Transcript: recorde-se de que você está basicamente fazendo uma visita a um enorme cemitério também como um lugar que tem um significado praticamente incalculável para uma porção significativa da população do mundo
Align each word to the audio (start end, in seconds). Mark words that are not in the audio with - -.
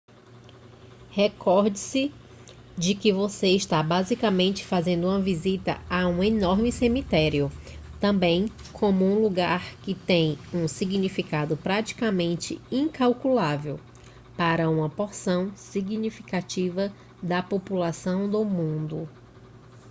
recorde-se 1.11 2.11
de 2.75 2.95
que 2.95 3.13
você 3.13 3.49
está 3.49 3.83
basicamente 3.83 4.65
fazendo 4.65 5.03
uma 5.05 5.21
visita 5.21 5.79
a 5.87 6.07
um 6.07 6.23
enorme 6.23 6.71
cemitério 6.71 7.51
também 7.99 8.47
como 8.73 9.05
um 9.05 9.21
lugar 9.21 9.75
que 9.83 9.93
tem 9.93 10.39
um 10.51 10.67
significado 10.67 11.55
praticamente 11.55 12.59
incalculável 12.71 13.79
para 14.35 14.67
uma 14.67 14.89
porção 14.89 15.51
significativa 15.55 16.91
da 17.21 17.43
população 17.43 18.27
do 18.27 18.43
mundo 18.43 19.07